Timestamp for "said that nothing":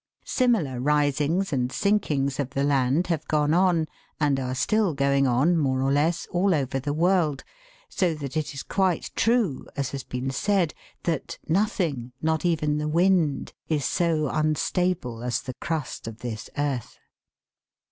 10.31-12.13